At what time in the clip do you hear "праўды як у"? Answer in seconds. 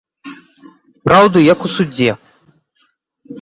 1.09-1.71